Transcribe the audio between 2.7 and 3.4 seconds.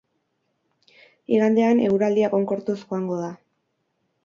joango da.